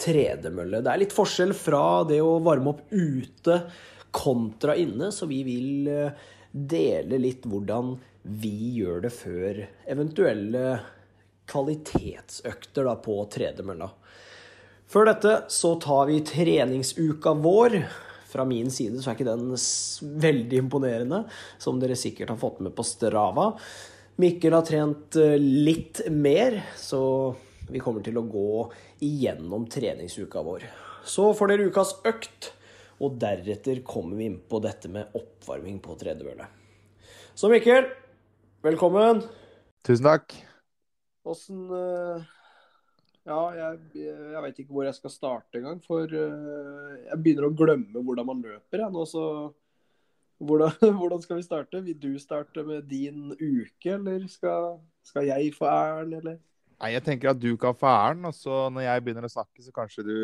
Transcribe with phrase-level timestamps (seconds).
[0.00, 0.82] tredemølle.
[0.84, 3.60] Det er litt forskjell fra det å varme opp ute
[4.16, 7.96] kontra inne, så vi vil eh, dele litt hvordan
[8.26, 10.78] vi gjør det før eventuelle
[11.46, 13.90] kvalitetsøkter da, på tredemølla.
[14.90, 17.80] Før dette så tar vi treningsuka vår.
[18.26, 19.52] Fra min side så er ikke den
[20.22, 21.22] veldig imponerende,
[21.62, 23.52] som dere sikkert har fått med på Strava.
[24.22, 27.02] Mikkel har trent eh, litt mer, så
[27.70, 28.50] vi kommer til å gå
[29.04, 30.68] igjennom treningsuka vår.
[31.06, 32.52] Så får dere ukas økt,
[33.02, 36.48] og deretter kommer vi inn på dette med oppvarming på tredemølle.
[37.36, 37.90] Så Mikkel,
[38.64, 39.24] velkommen.
[39.86, 40.38] Tusen takk.
[41.26, 42.32] Åssen uh
[43.26, 45.80] ja, jeg, jeg veit ikke hvor jeg skal starte engang.
[45.82, 48.84] For uh, jeg begynner å glemme hvordan man løper.
[48.84, 49.24] Jeg, nå, så
[50.38, 51.82] hvordan, hvordan, skal vi starte?
[51.88, 56.38] Vil du starte med din uke, eller skal, skal jeg få æren, eller?
[56.76, 59.64] Nei, Jeg tenker at du kan få æren, og så når jeg begynner å snakke,
[59.64, 60.16] så kanskje du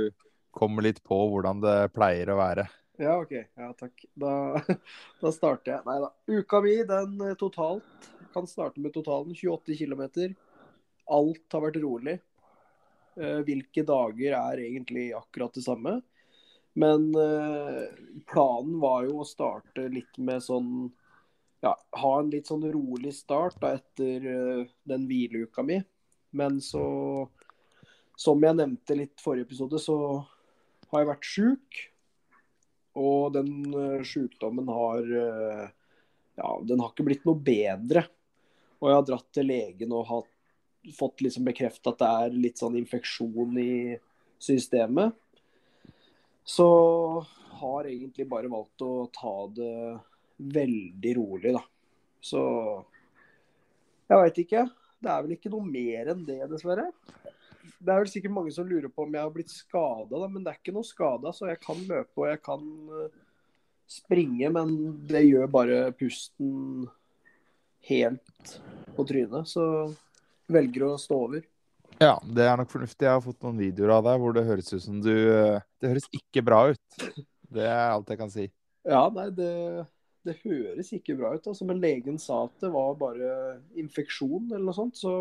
[0.52, 2.66] kommer litt på hvordan det pleier å være.
[3.00, 3.32] Ja, OK.
[3.32, 4.04] Ja, takk.
[4.14, 4.32] Da,
[5.22, 5.84] da starter jeg.
[5.88, 6.10] Nei da.
[6.28, 9.32] Uka mi, den eh, totalt Kan starte med totalen.
[9.36, 10.34] 28 km.
[11.12, 12.18] Alt har vært rolig.
[13.16, 15.98] Eh, hvilke dager er egentlig akkurat det samme.
[16.76, 17.88] Men eh,
[18.28, 20.70] planen var jo å starte litt med sånn
[21.64, 24.24] Ja, ha en litt sånn rolig start da, etter
[24.88, 25.76] den hvileuka mi.
[26.32, 27.28] Men så
[28.16, 29.96] Som jeg nevnte litt forrige episode, så
[30.92, 31.78] har jeg vært sjuk.
[33.00, 35.08] Og den sjukdommen har
[36.36, 38.04] Ja, den har ikke blitt noe bedre.
[38.80, 40.30] Og jeg har dratt til legen og hatt
[40.98, 43.74] fått liksom bekrefta at det er litt sånn infeksjon i
[44.42, 45.14] systemet.
[46.44, 46.66] Så
[47.62, 49.74] har egentlig bare valgt å ta det
[50.52, 51.62] veldig rolig, da.
[52.22, 52.42] Så
[54.10, 54.64] jeg veit ikke.
[55.02, 56.88] Det er vel ikke noe mer enn det, dessverre.
[57.82, 60.52] Det er vel sikkert mange som lurer på om jeg har blitt skada, men det
[60.52, 61.32] er ikke noe skada.
[61.34, 62.66] Så jeg kan løpe og jeg kan
[62.98, 63.16] eh,
[63.90, 64.76] springe, men
[65.10, 66.86] det gjør bare pusten
[67.88, 68.54] helt
[68.94, 69.50] på trynet.
[69.50, 69.64] Så
[70.52, 71.48] velger å stå over.
[72.02, 73.06] Ja, det er nok fornuftig.
[73.06, 75.90] Jeg har fått noen videoer av deg hvor det høres ut som du eh, Det
[75.90, 77.04] høres ikke bra ut.
[77.52, 78.46] Det er alt jeg kan si.
[78.88, 79.50] Ja, nei, det,
[80.26, 81.46] det høres ikke bra ut.
[81.50, 83.32] Altså, men legen sa at det var bare
[83.78, 84.98] infeksjon eller noe sånt.
[85.00, 85.14] Så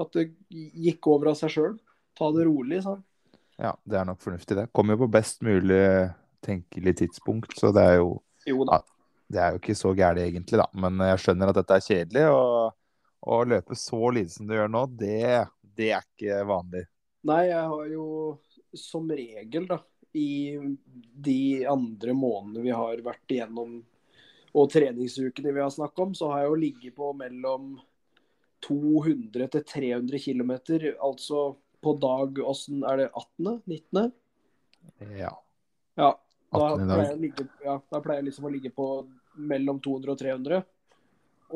[0.00, 1.78] at det gikk over av seg sjøl.
[2.18, 3.06] Ta det rolig, sa han.
[3.60, 4.70] Ja, det er nok fornuftig, det.
[4.76, 5.84] Kommer jo på best mulig
[6.44, 8.14] tenkelig tidspunkt, så det er jo
[8.48, 8.80] Jo da.
[9.30, 10.66] Det er jo ikke så gærent egentlig, da.
[10.80, 12.24] Men jeg skjønner at dette er kjedelig.
[12.34, 12.72] og
[13.20, 15.44] å løpe så lite som du gjør nå, det,
[15.76, 16.84] det, er ikke vanlig.
[17.28, 18.06] Nei, jeg har jo
[18.76, 19.80] som regel, da,
[20.16, 20.56] i
[21.28, 23.80] de andre månedene vi har vært igjennom,
[24.50, 27.76] og treningsukene vi har snakket om, så har jeg jo ligget på mellom
[28.66, 30.52] 200 til 300 km.
[31.00, 31.44] Altså
[31.80, 33.62] på dag åssen er det 18.?
[33.66, 34.12] 19.?
[35.16, 35.32] Ja.
[35.96, 36.10] ja
[36.50, 38.88] da, pleier ligge, ja, da pleier jeg liksom å ligge på
[39.38, 40.62] mellom 200 og 300.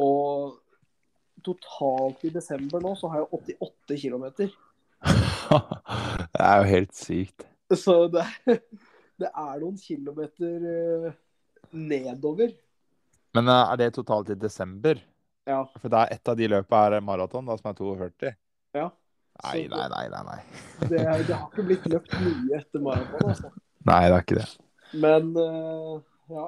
[0.04, 0.60] Og
[1.44, 4.26] totalt i desember nå så har jeg 88 km.
[6.34, 7.46] det er jo helt sykt.
[7.74, 8.24] Så det,
[9.20, 11.10] det er noen kilometer uh,
[11.74, 12.54] nedover.
[13.34, 15.00] Men uh, er det totalt i desember?
[15.48, 15.62] Ja.
[15.80, 18.34] For da et av de løpene er maraton, som er 42?
[18.78, 18.88] Ja.
[19.44, 20.04] Nei, nei, nei.
[20.12, 20.40] nei, nei.
[20.86, 23.50] det, det, har ikke blitt løpt mye etter maraton, altså.
[23.84, 24.50] Nei, det er ikke det.
[25.02, 25.96] Men uh,
[26.32, 26.46] ja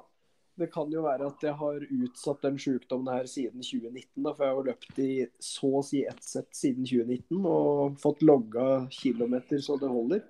[0.56, 4.22] det kan jo være at jeg har utsatt den sykdommen her siden 2019.
[4.24, 5.10] Da, for jeg har løpt i
[5.42, 10.22] så å si ett sett siden 2019 og fått logga kilometer så det holder.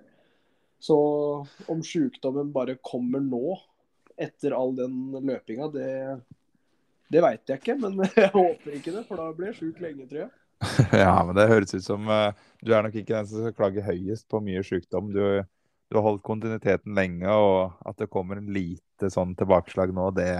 [0.83, 0.97] Så
[1.71, 3.55] om sykdommen bare kommer nå,
[4.19, 5.87] etter all den løpinga, det,
[7.11, 7.77] det veit jeg ikke.
[7.81, 10.33] Men jeg håper ikke det, for da blir jeg sjuk lenge, tror jeg.
[11.03, 12.31] Ja, men det høres ut som uh,
[12.65, 15.11] du er nok ikke den som skal klage høyest på mye sykdom.
[15.13, 15.23] Du,
[15.87, 20.31] du har holdt kontinuiteten lenge, og at det kommer en lite sånn tilbakeslag nå, det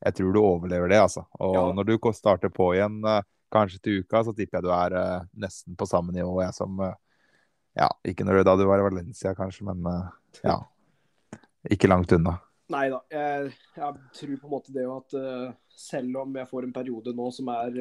[0.00, 1.26] Jeg tror du overlever det, altså.
[1.44, 1.62] Og ja.
[1.76, 3.20] når du starter på igjen uh,
[3.52, 6.82] kanskje til uka, så tipper jeg du er uh, nesten på samme nivå jeg som
[7.78, 9.86] Ja, ikke når du, da du var i Valencia, kanskje, men
[10.42, 10.58] ja.
[11.70, 12.40] Ikke langt unna.
[12.70, 13.00] Nei da.
[13.10, 15.16] Jeg, jeg, tror på en måte det at
[15.74, 17.78] selv om jeg får en periode nå som er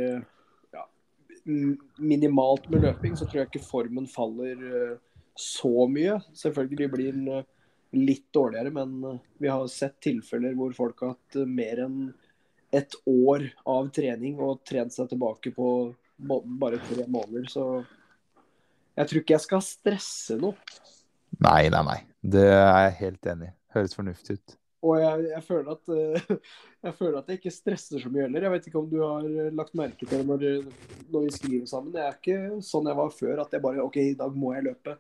[0.73, 0.85] ja,
[1.45, 4.97] minimalt med løping, så tror jeg ikke formen faller
[5.39, 6.17] så mye.
[6.33, 7.45] Selvfølgelig blir den
[7.91, 12.01] litt dårligere, men eh, vi har sett tilfeller hvor folk har hatt eh, mer enn
[12.75, 15.69] et år av trening og trent seg tilbake på
[16.19, 17.47] bare tre måneder.
[17.49, 17.63] Så
[18.99, 20.53] jeg tror ikke jeg skal stresse noe.
[21.41, 21.99] Nei, nei, nei.
[22.21, 23.55] Det er jeg helt enig i.
[23.73, 24.55] Høres fornuftig ut.
[24.79, 25.93] Og jeg, jeg, føler at,
[26.87, 28.45] jeg, føler at, jeg ikke stresser så mye heller.
[28.47, 30.45] Jeg vet ikke om du har lagt merke til det når,
[31.09, 31.95] når, vi skriver sammen.
[31.95, 34.69] Jeg er ikke sånn jeg var før, at jeg bare OK, i dag må jeg
[34.69, 34.95] løpe.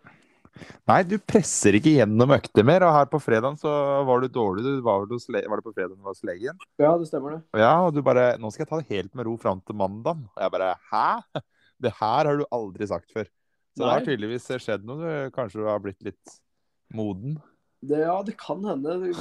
[0.89, 2.83] Nei, du presser ikke gjennom økter mer.
[2.87, 3.71] Og her på fredag så
[4.07, 4.65] var du dårlig.
[4.65, 6.57] Du var, var det på fredag du var hos legen?
[6.81, 7.41] Ja, det stemmer det.
[7.61, 10.25] Ja, og du bare Nå skal jeg ta det helt med ro fram til mandag.
[10.33, 11.07] Og jeg bare Hæ?
[11.79, 13.23] Det her har du aldri sagt før.
[13.77, 13.85] Så Nei.
[13.85, 15.29] det har tydeligvis skjedd noe.
[15.31, 16.33] Kanskje du har blitt litt
[16.91, 17.37] moden?
[17.79, 19.13] Det, ja, det kan hende.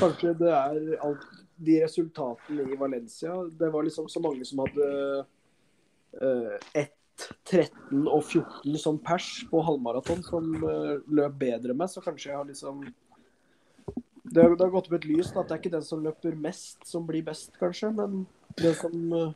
[0.00, 1.26] Kanskje det er alt,
[1.60, 3.34] de resultatene i Valencia.
[3.44, 4.86] Det var liksom så mange som hadde
[6.22, 11.92] uh, eh, 1, 13 og 14 som pers på halvmaraton som uh, løp bedre med,
[11.92, 12.80] så kanskje jeg har liksom
[14.30, 16.80] det, det har gått opp et lys at det er ikke den som løper mest,
[16.88, 18.24] som blir best, kanskje, men
[18.56, 19.32] den som uh,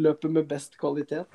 [0.00, 1.28] løper med best kvalitet.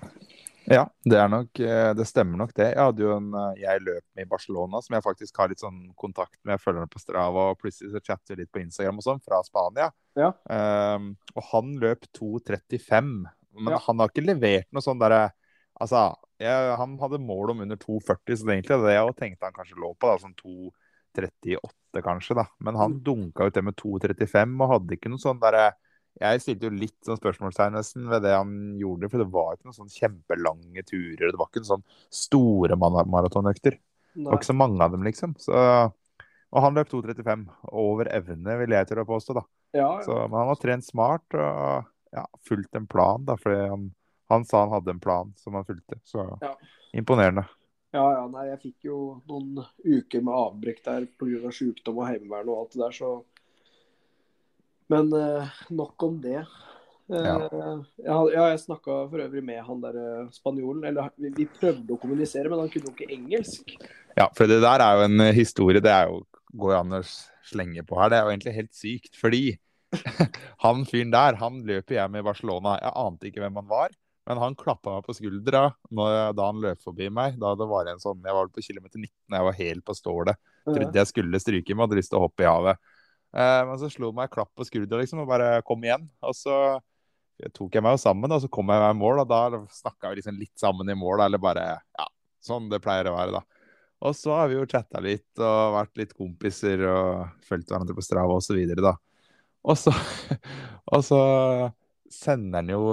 [0.66, 2.68] Ja, det, nok, eh, det, stemmer nok det.
[2.74, 5.64] Jeg hadde jo en eh, jeg løp med i Barcelona, som jeg faktisk har litt
[5.64, 6.58] sånn kontakt med.
[6.58, 9.42] Jeg følger på Strava, og plutselig så chatter vi litt på Instagram og sånn, fra
[9.48, 9.90] Spania.
[10.20, 10.34] Ja.
[10.52, 13.12] Um, og han løp 2.35,
[13.60, 13.82] men ja.
[13.88, 15.30] han har ikke levert noe sånn derre
[15.80, 16.10] Altså,
[16.44, 19.78] jeg, han hadde mål om under 2,40, så det egentlig det jeg tenkte han kanskje
[19.80, 20.10] lå på.
[20.10, 22.44] da, Sånn 2,38 kanskje, da.
[22.60, 23.04] Men han mm.
[23.06, 25.70] dunka ut det med 2,35 og hadde ikke noe sånn derre
[26.20, 29.70] jeg stilte jo litt sånn spørsmålstegn nesten ved det han gjorde, for det var ikke
[29.70, 31.30] noen sånn kjempelange turer.
[31.30, 31.86] Det var ikke noen sånn
[32.22, 33.78] store maratonøkter.
[34.14, 35.36] Det var ikke så mange av dem, liksom.
[35.40, 37.46] Så, og han løp 2,35
[37.84, 39.38] over evne, vil jeg tørre å påstå.
[39.38, 39.46] da.
[39.72, 40.02] Ja, ja.
[40.08, 43.38] Så, men han har trent smart og ja, fulgt en plan, da.
[43.40, 43.88] For han,
[44.34, 46.02] han, sa han hadde en plan som han fulgte.
[46.10, 46.56] Så ja.
[46.98, 47.46] imponerende.
[47.96, 48.98] Ja, ja, nei, jeg fikk jo
[49.30, 51.50] noen uker med avbrekk der pga.
[51.54, 53.14] sykdom og heimevern og alt det der, så
[54.92, 56.42] men uh, nok om det.
[57.10, 57.38] Ja.
[58.06, 58.18] ja.
[58.30, 60.84] jeg snakka for øvrig med han der uh, spanjolen.
[60.90, 63.74] Eller vi, prøvde å kommunisere, men han kunne jo ikke engelsk.
[64.20, 66.22] Ja, for det der er jo en historie det jo,
[66.60, 67.02] går an å
[67.50, 68.12] slenge på her.
[68.12, 69.18] Det er jo egentlig helt sykt.
[69.18, 69.44] Fordi
[70.66, 72.78] han fyren der, han løper jeg med i Barcelona.
[72.82, 73.98] Jeg ante ikke hvem han var.
[74.30, 75.64] Men han klappa meg på skuldra
[75.96, 77.40] når, da han løp forbi meg.
[77.42, 80.42] Da det var en sånn, Jeg var på kilometer 19, jeg var helt på stålet.
[80.68, 82.89] Trodde jeg skulle stryke med, hadde lyst til å hoppe i havet.
[83.36, 86.08] Eh, men så slo meg klapp på skuldra liksom, og bare kom igjen.
[86.26, 86.56] Og så
[87.56, 89.24] tok jeg meg jo sammen, og så kom jeg meg i mål.
[89.24, 91.68] Og da snakka vi liksom litt sammen i mål, eller bare
[92.00, 92.08] Ja,
[92.44, 93.60] sånn det pleier å være, da.
[94.08, 98.04] Og så har vi jo chatta litt og vært litt kompiser og fulgt hverandre på
[98.06, 98.60] Strava osv.
[98.80, 98.96] da.
[99.68, 99.92] Og så,
[100.96, 101.22] og så
[102.10, 102.84] sender han jo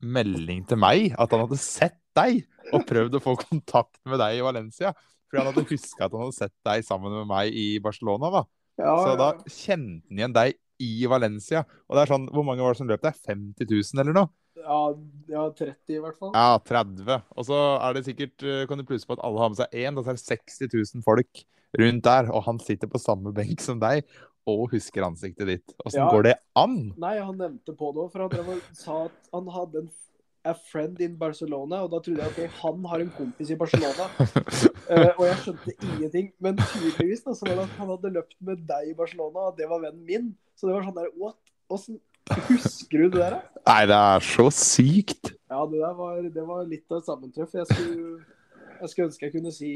[0.00, 2.44] melding til meg at han hadde sett deg
[2.74, 4.94] og prøvd å få kontakt med deg i Valencia.
[5.26, 8.32] Fordi han hadde huska at han hadde sett deg sammen med meg i Barcelona.
[8.32, 8.42] da.
[8.76, 11.64] Ja, så da kjente han igjen deg i Valencia.
[11.88, 13.16] Og det er sånn, Hvor mange var det som løp der?
[13.16, 14.32] 50 000 eller noe?
[14.56, 14.80] Ja,
[15.30, 16.32] ja, 30 i hvert fall.
[16.34, 17.20] Ja, 30.
[17.36, 19.76] Og så er det sikkert, eh, kan du plusse på at alle har med seg
[19.76, 19.96] én.
[19.96, 21.44] Da er det 60 000 folk
[21.76, 24.06] rundt der, og han sitter på samme benk som deg
[24.46, 25.74] og husker ansiktet ditt.
[25.84, 26.10] Åssen ja.
[26.12, 26.76] går det an?
[27.02, 29.88] Nei, han nevnte på det òg, for han sa at han hadde en
[30.46, 34.08] a friend in Barcelona, og da trodde jeg at han har en kompis i Barcelona.
[34.16, 36.32] uh, og jeg skjønte ingenting.
[36.42, 39.58] Men tydeligvis da, så var det at han hadde løpt med deg i Barcelona, og
[39.58, 40.30] det var vennen min.
[40.56, 41.40] Så det var sånn der What?
[41.72, 41.98] Åssen
[42.46, 43.36] husker du det der?
[43.36, 43.64] Da?
[43.66, 45.32] Nei, det er så sykt.
[45.50, 47.54] Ja, det der var, det var litt av et sammentreff.
[47.54, 48.22] Jeg skulle,
[48.80, 49.72] jeg skulle ønske jeg kunne si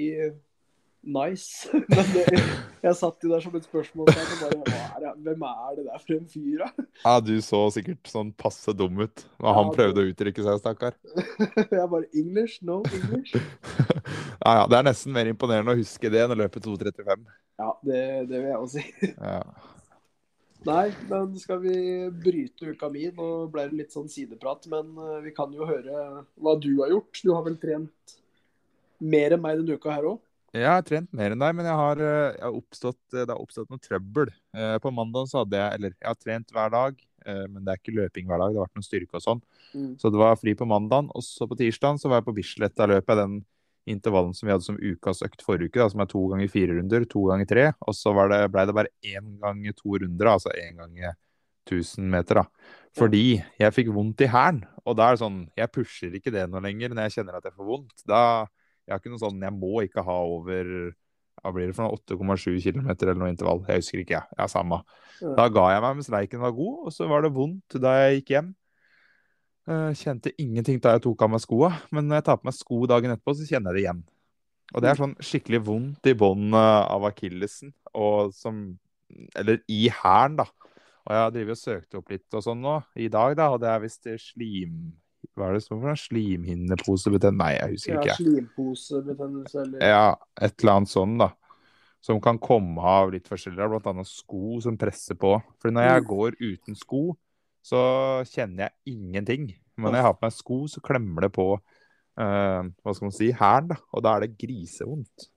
[1.02, 1.68] nice.
[1.88, 2.24] Men det,
[2.82, 4.10] jeg satt jo der som et spørsmål.
[4.10, 6.86] Bare, hvem er det der for en fyr, da?
[7.04, 10.96] Ja, du så sikkert sånn passe dum ut når han prøvde å uttrykke seg, stakkar.
[11.80, 13.34] jeg bare English, no English.
[14.44, 14.64] ja, ja.
[14.70, 17.28] Det er nesten mer imponerende å huske det enn å løpe 2.35.
[17.60, 19.12] Ja, det, det, vil jeg også si.
[19.16, 19.42] ja.
[20.60, 21.74] Nei, men skal vi
[22.20, 23.06] bryte uka mi?
[23.16, 26.92] Nå ble det litt sånn sideprat, men eh, vi kan jo høre hva du har
[26.92, 27.20] gjort.
[27.24, 28.16] Du har vel trent
[29.00, 30.20] mer enn meg denne uka her òg?
[30.50, 33.30] Jeg har trent mer enn deg, men jeg har, eh, jeg har oppstått, eh, det
[33.30, 34.32] har oppstått noe trøbbel.
[34.54, 37.76] Eh, på mandag så hadde jeg Eller jeg har trent hver dag, men det er
[37.76, 38.48] ikke løping hver dag.
[38.48, 39.42] Det har vært noen styrke og sånn.
[39.76, 39.98] Mm.
[40.00, 41.10] Så det var fri på mandag.
[41.14, 42.74] Og så på tirsdag så var jeg på Bislett.
[42.74, 43.44] Da løp jeg den
[43.86, 46.78] intervallen som vi hadde som ukas økt forrige uke, da, som er to ganger fire
[46.78, 47.66] runder, to ganger tre.
[47.84, 51.12] Og så det, ble det bare én ganger to runder, altså én ganger
[51.68, 52.40] 1000 meter.
[52.40, 52.44] da.
[52.96, 54.64] Fordi jeg fikk vondt i hælen.
[54.86, 57.44] Og da er det sånn Jeg pusher ikke det noe lenger når jeg kjenner at
[57.44, 58.02] jeg får vondt.
[58.08, 58.22] Da
[58.90, 60.70] jeg har ikke noe sånn Jeg må ikke ha over
[61.40, 63.62] hva blir det for noe, 8,7 km eller noe intervall.
[63.68, 64.36] Jeg husker ikke, jeg.
[64.36, 64.82] Ja, samme.
[65.20, 68.18] Da ga jeg meg mens leiken var god, og så var det vondt da jeg
[68.18, 68.50] gikk hjem.
[69.70, 72.56] Uh, kjente ingenting da jeg tok av meg skoa, men når jeg tar på meg
[72.58, 74.02] sko dagen etterpå, så kjenner jeg det igjen.
[74.70, 78.78] Og det er sånn skikkelig vondt i bånn av akillesen, og som
[79.34, 80.44] Eller i hælen, da.
[81.02, 83.80] Og jeg har og søkt opp litt og sånn nå i dag, da, det er
[83.82, 84.92] visst slim...
[85.40, 87.38] Hva er det som er Slimhinneposebetennelse?
[87.40, 88.16] Nei, jeg husker Ja, ikke.
[88.20, 90.04] slimposebetennelse eller Ja,
[90.36, 91.30] et eller annet sånn, da.
[92.04, 95.34] Som kan komme av litt forskjellig, blant annet sko som presser på.
[95.60, 97.02] For når jeg går uten sko,
[97.64, 97.80] så
[98.28, 99.50] kjenner jeg ingenting.
[99.76, 103.16] Men når jeg har på meg sko, så klemmer det på uh, hva skal man
[103.16, 103.80] si, hælen, da.
[103.92, 105.28] Og da er det grisevondt.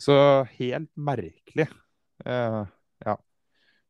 [0.00, 0.16] Så
[0.58, 1.68] helt merkelig.
[2.24, 2.64] Uh,
[3.04, 3.16] ja.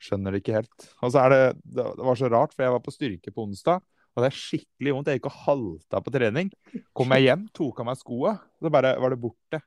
[0.03, 0.89] Skjønner det ikke helt.
[1.03, 3.47] Og så er det Det det var så rart, for jeg var på styrke på
[3.47, 3.83] onsdag.
[4.13, 5.11] Og det er skikkelig vondt.
[5.13, 6.51] Jeg gikk og halta på trening.
[6.97, 9.63] Kom jeg hjem, tok av meg skoa, så bare var det borte.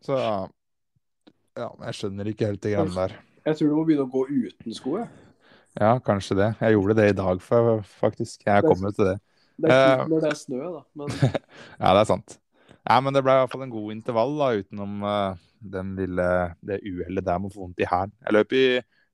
[0.00, 3.18] Så ja, jeg skjønner ikke helt de greiene der.
[3.44, 5.00] Jeg tror du må begynne å gå uten sko.
[5.78, 6.48] Ja, kanskje det.
[6.62, 8.46] Jeg gjorde det i dag, faktisk.
[8.46, 9.18] Jeg kom jo til det.
[9.60, 10.80] Det er kult når det er snø, da.
[10.96, 11.12] Men
[11.82, 12.38] Ja, det er sant.
[12.80, 16.28] Ja, men det ble i hvert fall en god intervall, da, utenom uh, den lille,
[16.64, 18.14] det uhellet der med å få vondt i hælen.
[18.24, 18.64] Jeg løp i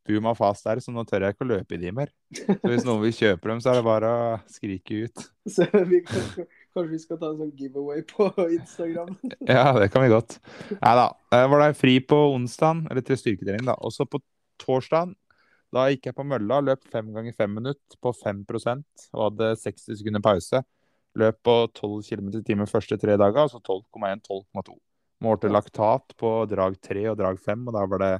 [0.07, 2.13] Puma Fast der, så nå tør jeg ikke å løpe i de mer.
[2.35, 5.27] Så hvis noen vil kjøpe dem, så er det bare å skrike ut.
[5.57, 6.47] så vi kan,
[6.77, 9.13] kanskje vi skal ta en sånn giveaway på Instagram.
[9.51, 10.39] Ja, det kan vi godt.
[10.79, 11.11] Nei da.
[11.35, 13.77] Var det fri på onsdag, eller til styrketrening, da.
[13.83, 14.23] Og så på
[14.63, 15.13] torsdag,
[15.75, 19.99] da gikk jeg på mølla, løp fem ganger fem minutter på 5 og hadde 60
[19.99, 20.63] sekunder pause.
[21.17, 24.77] Løp på 12 km i timen første tre dager, altså så 12,1, 12,2.
[25.25, 28.15] Målte laktat på drag 3 og drag 5, og da var det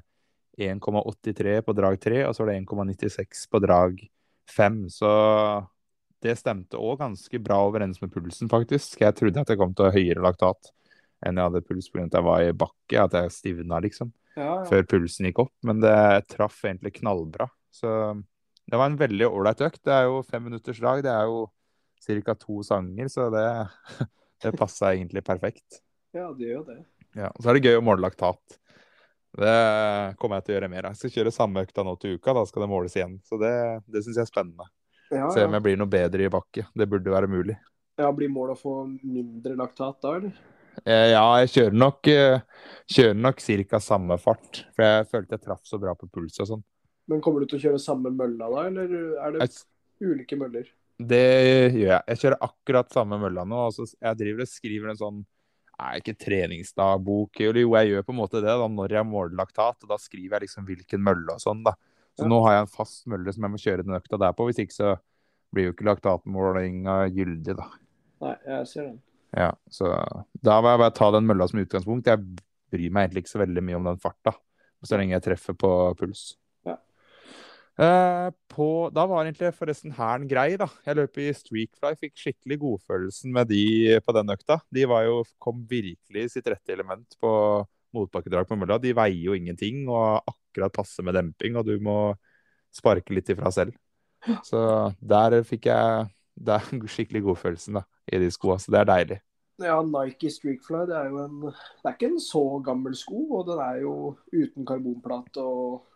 [0.59, 3.99] 1,83 på drag 3, og så var det 1,96 på drag
[4.57, 4.79] 5.
[4.93, 5.11] Så
[6.25, 9.01] det stemte òg ganske bra overens med pulsen, faktisk.
[9.03, 10.73] Jeg trodde at jeg kom til å ha høyere laktat
[11.27, 12.05] enn jeg hadde puls pga.
[12.07, 14.65] at jeg var i bakke, at jeg stivna, liksom, Ja, ja.
[14.69, 15.53] før pulsen gikk opp.
[15.65, 15.95] Men det
[16.29, 17.49] traff egentlig knallbra.
[17.73, 17.89] Så
[18.69, 19.83] det var en veldig ålreit økt.
[19.85, 21.47] Det er jo fem minutters dag, Det er jo
[22.25, 22.35] ca.
[22.35, 23.47] to sanger, så det,
[24.43, 25.81] det passa egentlig perfekt.
[26.15, 26.79] ja, det gjør det.
[27.17, 28.59] Ja, og Så er det gøy å måle laktat.
[29.37, 30.95] Det kommer jeg til å gjøre mer av.
[30.97, 33.19] Jeg skal kjøre samme økta nå til uka, da skal det måles igjen.
[33.27, 33.53] Så det,
[33.93, 34.69] det syns jeg er spennende.
[35.13, 36.65] Ja, Se om jeg blir noe bedre i bakke.
[36.75, 37.57] Det burde være mulig.
[38.01, 40.33] ja, Blir målet å få mindre laktat da, eller?
[40.85, 42.41] Eh, ja, jeg kjører nok, eh,
[42.93, 43.39] kjører nok
[43.71, 43.79] ca.
[43.81, 44.65] samme fart.
[44.75, 46.65] For jeg følte jeg traff så bra på puls og sånn.
[47.09, 50.67] Men kommer du til å kjøre samme mølla da, eller er det Jeg- ulike møller?
[50.99, 52.03] Det gjør jeg.
[52.09, 53.67] Jeg kjører akkurat samme mølla nå.
[53.69, 55.27] Altså, jeg driver og skriver en sånn
[55.77, 57.41] Nei, ikke treningsdagbok.
[57.43, 59.83] Jo, jeg gjør på en måte det da, når jeg måler laktat.
[59.85, 61.75] Og da skriver jeg liksom hvilken mølle og sånn, da.
[62.17, 62.29] Så Ja.
[62.33, 64.47] nå har jeg en fast mølle som jeg må kjøre den økta der på.
[64.49, 64.95] Hvis ikke så
[65.53, 67.67] blir jo ikke laktatmålinga gyldig, da.
[68.23, 69.03] Nei, jeg ser den.
[69.37, 69.91] Ja, så
[70.43, 72.07] da må jeg bare ta den mølla som utgangspunkt.
[72.09, 72.25] Jeg
[72.73, 74.33] bryr meg egentlig ikke så veldig mye om den farta,
[74.83, 76.37] så lenge jeg treffer på puls.
[77.77, 80.69] Eh, på, da var egentlig forresten hæren grei, da.
[80.87, 84.59] Jeg løp i Streakfly, fikk skikkelig godfølelsen med de på den økta.
[84.73, 87.33] De var jo, kom virkelig i sitt rette element på
[87.97, 88.81] motbakkedrag på mølla.
[88.81, 92.15] De veier jo ingenting og akkurat passe med demping, og du må
[92.75, 93.77] sparke litt ifra selv.
[94.45, 94.61] Så
[95.01, 96.65] der fikk jeg der,
[96.95, 99.21] skikkelig godfølelsen da, i de skoa, så det er deilig.
[99.61, 103.47] Ja, Nike Streakfly det er jo en Det er ikke en så gammel sko, og
[103.49, 103.95] den er jo
[104.33, 105.87] uten karbonplate og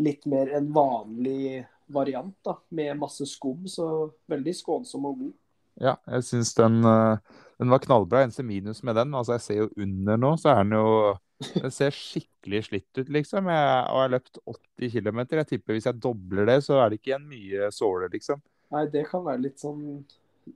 [0.00, 3.86] litt mer en vanlig variant, da, med masse skum, så
[4.30, 5.34] veldig skånsom og god.
[5.80, 7.18] Ja, jeg syns den, eh,
[7.60, 8.22] den var knallbra.
[8.24, 11.72] Eneste minus med den, altså jeg ser jo under nå, så er den jo Den
[11.74, 13.48] ser skikkelig slitt ut, liksom.
[13.50, 15.22] Jeg, og jeg har løpt 80 km.
[15.40, 18.38] Jeg tipper hvis jeg dobler det, så er det ikke igjen mye såler, liksom.
[18.70, 20.04] Nei, det kan være litt sånn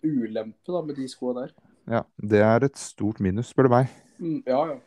[0.07, 1.57] ulempe da, med de skoene der.
[1.91, 3.91] Ja, det er et stort minus, spør du meg.
[4.21, 4.79] Mm, ja, ja.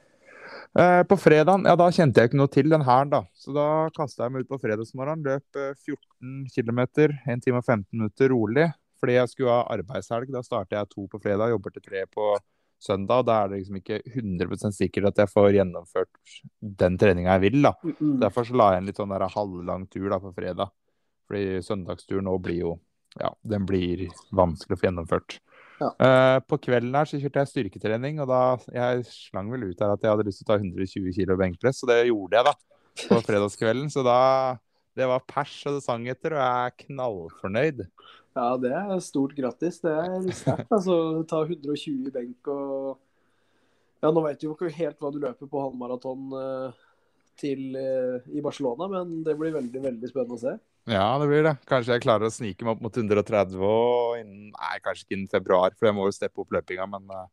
[0.78, 3.24] Eh, på fredagen, ja da kjente jeg ikke noe til den her, da.
[3.34, 5.26] Så da kasta jeg meg ut på fredagsmorgenen.
[5.26, 6.84] Løp eh, 14 km,
[7.26, 8.70] 1 time og 15 minutter rolig.
[9.00, 10.30] Fordi jeg skulle ha arbeidshelg.
[10.36, 12.34] Da starter jeg to på fredag, jobber til tre på
[12.84, 13.26] søndag.
[13.28, 16.36] Da er det liksom ikke 100% sikkert at jeg får gjennomført
[16.84, 17.74] den treninga jeg vil, da.
[18.26, 20.72] Derfor så la jeg en litt sånn der halvlang tur da på fredag.
[21.30, 22.78] Fordi søndagsturen nå blir jo
[23.18, 24.04] Ja, den blir
[24.38, 25.40] vanskelig å få gjennomført.
[25.80, 25.90] Ja.
[25.96, 28.42] Eh, på kvelden her så kjørte jeg styrketrening, og da
[28.74, 31.84] Jeg slang vel ut her at jeg hadde lyst til å ta 120 kg benkpress,
[31.84, 32.56] og det gjorde jeg da
[33.06, 33.92] på fredagskvelden.
[33.94, 34.20] Så da
[34.98, 37.86] Det var pers og det sang etter, og jeg er knallfornøyd.
[38.36, 39.80] Ja, det er stort grattis.
[39.84, 40.68] Det er sterkt.
[40.72, 43.00] Altså, ta 120 i benk og
[44.00, 46.78] Ja, nå vet du jo ikke helt hva du løper på halvmaraton eh,
[47.40, 50.56] til eh, i Barcelona, men det blir veldig, veldig spennende å se.
[50.90, 51.56] Ja, det blir det.
[51.70, 55.32] Kanskje jeg klarer å snike meg opp mot 130 og innen Nei, kanskje ikke innen
[55.32, 57.28] februar, for jeg må jo steppe opp løpinga, men eh,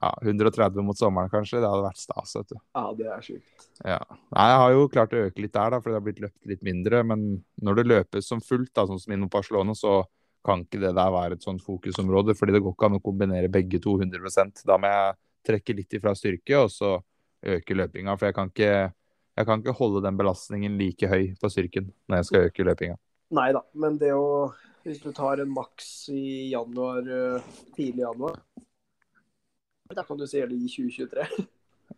[0.00, 1.60] ja, 130 mot sommeren, kanskje.
[1.60, 2.56] Det hadde vært stas, vet du.
[2.76, 3.66] Ja, det er sjukt.
[3.84, 3.98] Ja.
[4.32, 6.50] Nei, jeg har jo klart å øke litt der, da, fordi det har blitt løpt
[6.52, 7.02] litt mindre.
[7.06, 7.26] Men
[7.64, 10.00] når det løpes som fullt, da, sånn som innom Barcelona, så
[10.46, 12.36] kan ikke det der være et sånt fokusområde.
[12.36, 15.98] fordi det går ikke an å kombinere begge to 100 Da må jeg trekke litt
[15.98, 16.96] ifra styrke, og så
[17.44, 18.16] øke løpinga.
[18.16, 18.92] For jeg kan ikke,
[19.40, 22.98] jeg kan ikke holde den belastningen like høy på styrken når jeg skal øke løpinga.
[23.36, 28.38] Nei da, men det å Hvis du tar en maks i januar, eh, tidlig januar
[29.92, 31.26] Da kan du si det i 2023.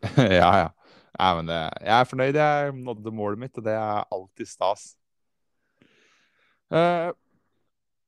[0.40, 0.68] ja, ja.
[1.12, 2.38] Nei, men det, jeg er fornøyd.
[2.40, 4.86] Jeg nådde målet mitt, og det er alltid stas.
[6.72, 7.10] Eh,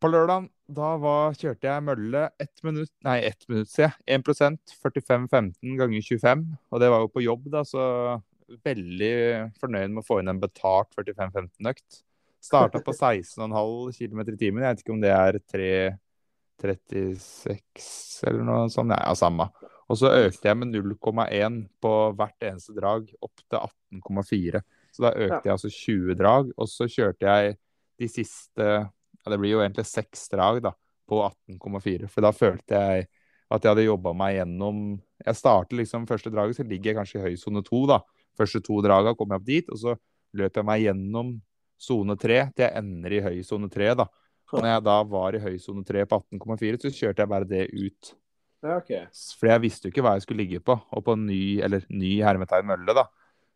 [0.00, 4.25] på lørdag da var, kjørte jeg mølle ett minutt Nei, ett minutt, sier jeg.
[4.25, 4.25] 1
[4.81, 6.45] 45-15 ganger 25.
[6.73, 7.85] Og det var jo på jobb, da, så
[8.64, 9.14] veldig
[9.61, 11.88] fornøyd med å få inn en betalt 45-15-økt.
[12.44, 14.64] Starta på 16,5 km i timen.
[14.64, 18.90] Jeg vet ikke om det er 3,36 eller noe sånt.
[18.92, 19.44] Nei, ja, samme.
[19.90, 23.58] Og så økte jeg med 0,1 på hvert eneste drag, opp til
[24.00, 24.62] 18,4.
[24.94, 26.44] Så da økte jeg altså 20 drag.
[26.56, 27.56] Og så kjørte jeg
[28.00, 30.73] de siste ja, Det blir jo egentlig seks drag da,
[31.08, 32.08] på 18,4.
[32.12, 33.06] For da følte jeg
[33.52, 34.76] at jeg hadde jobba meg gjennom
[35.25, 37.99] Jeg starter liksom første draget, så ligger jeg kanskje i høy sone to, da.
[38.38, 39.97] Første to draga kom jeg opp dit, og så
[40.35, 41.35] løp jeg meg gjennom
[41.81, 43.95] sone 3 til jeg ender i høy sone 3.
[44.03, 44.09] da.
[44.53, 47.49] Og når jeg da var i høy sone 3 på 18,4, så kjørte jeg bare
[47.49, 48.12] det ut.
[48.64, 49.07] Ja, okay.
[49.38, 50.76] For jeg visste jo ikke hva jeg skulle ligge på.
[50.95, 53.09] Og på ny, eller ny hermetegn mølle, da,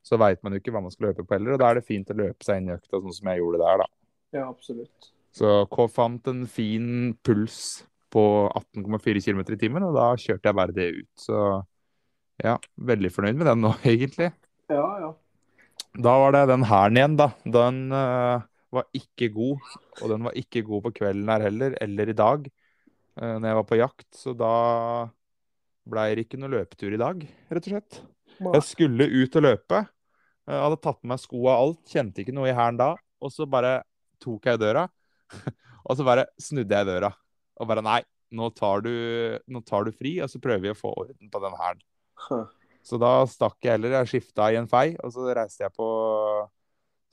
[0.05, 1.55] så veit man jo ikke hva man skal løpe på heller.
[1.55, 3.63] Og da er det fint å løpe seg inn i økta sånn som jeg gjorde
[3.63, 3.89] der, da.
[4.37, 5.13] Ja, absolutt.
[5.39, 6.91] Så K fant en fin
[7.25, 7.59] puls
[8.13, 11.11] på 18,4 km i timen, og da kjørte jeg bare det ut.
[11.21, 11.39] Så
[12.45, 12.57] ja,
[12.91, 14.33] veldig fornøyd med den nå, egentlig.
[14.69, 15.11] Ja, ja.
[15.99, 17.31] Da var det den hæren igjen, da.
[17.49, 18.45] Den uh,
[18.75, 19.63] var ikke god.
[20.03, 22.49] Og den var ikke god på kvelden her heller, eller i dag,
[23.19, 24.09] uh, når jeg var på jakt.
[24.15, 24.53] Så da
[25.89, 28.03] ble det ikke noe løpetur i dag, rett og slett.
[28.39, 29.81] Jeg skulle ut og løpe.
[30.49, 32.93] Jeg hadde tatt med meg sko og alt, kjente ikke noe i hæren da.
[33.25, 33.81] Og så bare
[34.23, 34.85] tok jeg døra,
[35.89, 37.11] og så bare snudde jeg døra.
[37.59, 37.99] Og bare nei,
[38.37, 38.93] nå tar du,
[39.49, 41.85] nå tar du fri, og så prøver vi å få orden på den hæren.
[42.89, 43.99] Så da stakk jeg heller.
[44.01, 45.89] Jeg skifta i en fei, og så reiste jeg på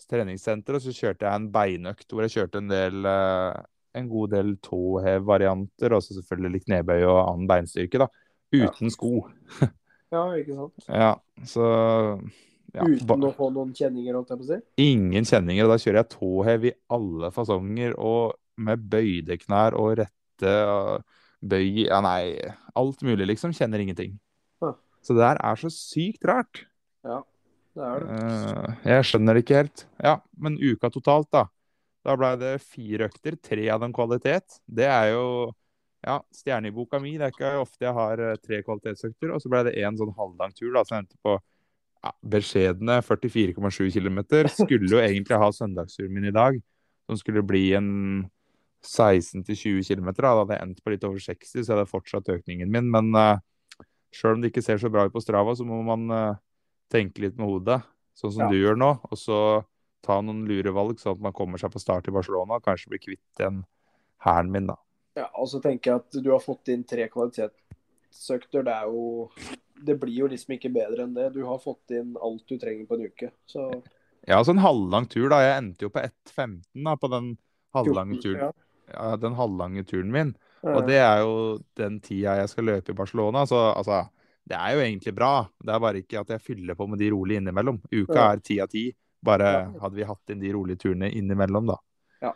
[0.09, 3.63] treningssenter, og så kjørte jeg en beinøkt hvor jeg kjørte en del eh,
[3.95, 8.09] en god del tåhev-varianter, og så selvfølgelig litt nedbøy og annen beinstyrke, da.
[8.55, 8.93] Uten ja.
[8.93, 9.11] sko.
[10.15, 10.89] ja, ikke sant.
[10.89, 11.11] Ja,
[11.47, 11.69] så
[12.75, 14.59] ja, Uten å få noen kjenninger, holdt jeg på å si?
[14.83, 15.67] Ingen kjenninger.
[15.67, 18.35] og Da kjører jeg tåhev i alle fasonger, og
[18.65, 21.05] med bøyde knær og rette og
[21.45, 22.35] bøy Ja, nei,
[22.75, 23.55] alt mulig, liksom.
[23.55, 24.17] Kjenner ingenting.
[25.05, 26.63] Så det der er så sykt rart.
[27.05, 27.19] Ja,
[27.77, 28.15] det er det.
[28.15, 29.85] Uh, jeg skjønner det ikke helt.
[30.01, 31.45] Ja, men uka totalt, da.
[32.05, 34.59] Da ble det fire økter, tre av dem kvalitet.
[34.65, 35.25] Det er jo
[36.05, 37.15] ja, stjerne i boka mi.
[37.17, 39.33] Det er ikke ofte jeg har eh, tre kvalitetsøkter.
[39.33, 43.89] Og så ble det én sånn halvlang tur da, som endte på ja, beskjedne 44,7
[43.95, 44.21] km.
[44.53, 46.59] Skulle jo egentlig ha søndagsturen min i dag,
[47.09, 47.89] som skulle bli en
[48.85, 50.13] 16-20 km.
[50.13, 52.91] Da hadde jeg endt på litt over 60, så jeg hadde fortsatt økningen min.
[52.93, 53.41] Men uh,
[54.15, 56.41] Sjøl om det ikke ser så bra ut på Strava, så må man uh,
[56.91, 57.81] tenke litt med hodet,
[58.15, 58.51] sånn som ja.
[58.53, 58.91] du gjør nå.
[59.09, 59.39] Og så
[60.05, 62.93] ta noen lure valg, sånn at man kommer seg på start i Barcelona og kanskje
[62.93, 63.63] blir kvitt den
[64.23, 64.77] hæren min, da.
[65.15, 68.65] Ja, og så tenker jeg at du har fått inn tre kvalitetsøkter.
[68.67, 69.29] Det er jo
[69.85, 71.29] Det blir jo liksom ikke bedre enn det.
[71.35, 73.69] Du har fått inn alt du trenger på en uke, så
[74.25, 75.41] Ja, altså en halvlang tur, da.
[75.43, 77.33] Jeg endte jo på 1,15 på den
[77.75, 78.55] halvlange turen.
[78.89, 80.35] Ja, den halvlange turen min.
[80.73, 81.33] Og det er jo
[81.77, 83.45] den tida jeg skal løpe i Barcelona.
[83.49, 84.01] Så altså,
[84.45, 85.33] det er jo egentlig bra.
[85.61, 87.81] Det er bare ikke at jeg fyller på med de rolige innimellom.
[87.91, 88.87] Uka er ti av ti.
[89.25, 89.51] Bare
[89.81, 91.77] hadde vi hatt inn de rolige turene innimellom, da.
[92.21, 92.33] Ja.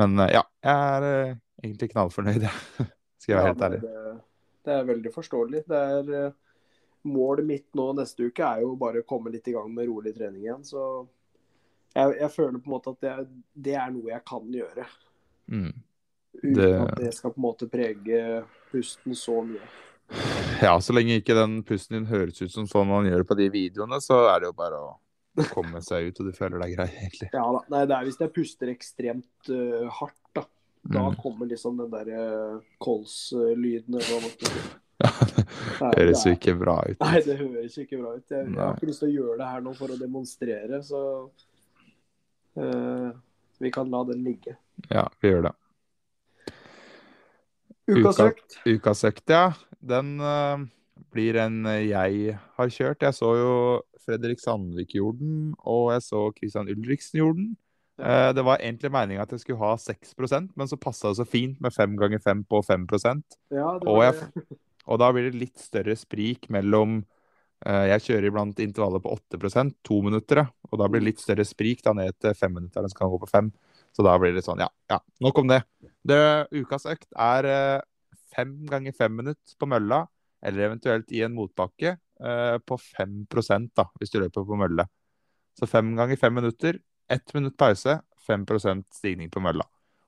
[0.00, 2.46] Men eh, ja, jeg er uh, egentlig knallfornøyd,
[3.20, 3.80] skal jeg være ja, helt ærlig.
[3.84, 4.14] Det,
[4.64, 5.64] det, er veldig forståelig.
[5.68, 6.38] Det er uh,
[7.08, 10.10] Målet mitt nå neste uke er jo bare å komme litt i gang med rolig
[10.12, 10.64] trening igjen.
[10.68, 10.82] Så
[11.94, 13.14] jeg, jeg føler på en måte at det,
[13.56, 14.84] det er noe jeg kan gjøre.
[15.48, 15.70] Mm.
[16.38, 16.72] Uten det...
[16.78, 19.62] at det skal på en måte prege pusten så mye.
[20.60, 23.46] Ja, så lenge ikke den pusten din høres ut som sånn man gjør på de
[23.52, 24.90] videoene, så er det jo bare å
[25.54, 27.30] komme seg ut, og du føler deg grei, egentlig.
[27.32, 27.62] Ja da.
[27.72, 30.44] Nei, det er hvis jeg puster ekstremt uh, hardt, da.
[30.80, 31.16] Da mm.
[31.20, 32.20] kommer liksom den derre
[32.56, 34.60] uh, kolslyden eller noe.
[35.80, 36.98] Ja, det høres jo ikke bra ut.
[37.00, 38.24] Nei, det høres ikke bra ut.
[38.28, 41.00] Jeg, jeg har ikke lyst til å gjøre det her nå for å demonstrere, så
[42.60, 43.08] uh,
[43.64, 44.58] vi kan la den ligge.
[44.90, 45.54] Ja, vi gjør det.
[47.90, 48.60] Ukas økt.
[48.66, 49.50] Ukas økt, ja.
[49.80, 50.62] Den uh,
[51.14, 53.02] blir en jeg har kjørt.
[53.06, 53.54] Jeg så jo
[54.04, 57.50] Fredrik Sandvik gjorde den, og jeg så Christian Ulriksen gjorde den.
[58.00, 61.26] Uh, det var egentlig meninga at jeg skulle ha 6% men så passa det så
[61.28, 62.86] fint med 5 ganger 5 på 5
[63.52, 64.54] ja, og, jeg,
[64.88, 67.02] og da blir det litt større sprik mellom
[67.66, 71.44] uh, Jeg kjører iblant intervallet på 8% to minutter, og da blir det litt større
[71.44, 72.80] sprik da ned til fem minutter.
[72.80, 73.52] Den skal gå på fem.
[73.96, 74.68] Så da blir det sånn, ja.
[74.90, 75.62] ja nok om det.
[76.06, 76.20] det
[76.54, 77.80] ukas økt er eh,
[78.34, 80.06] fem ganger fem minutter på mølla.
[80.42, 84.86] eller eventuelt i en motbakke, eh, på 5% da, hvis du løper på mølle.
[85.58, 86.78] Så fem ganger fem minutter,
[87.12, 89.66] ett minutt pause, 5% stigning på mølla.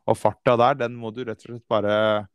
[0.09, 2.29] Og farta der, den må du rett og slett bare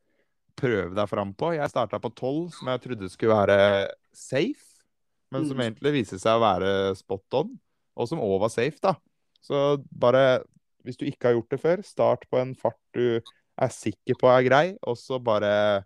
[0.57, 1.55] prøve deg fram på.
[1.57, 4.83] Jeg starta på 12, som jeg trodde skulle være safe,
[5.31, 5.63] men som Mm.
[5.71, 7.59] egentlig viser seg å være spot on,
[7.97, 8.93] og som òg var safe, da.
[9.41, 10.43] Så bare,
[10.87, 13.19] hvis du ikke har gjort det før, start på en fart du
[13.57, 15.83] er sikker på er grei, og så bare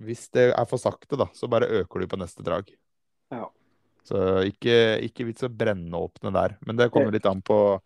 [0.00, 2.70] Hvis det er for sakte, da, så bare øker du på neste drag.
[3.28, 3.50] Ja.
[4.08, 4.16] Så
[4.48, 6.54] ikke, ikke vits å brenne åpne der.
[6.64, 7.76] Men det kommer litt an på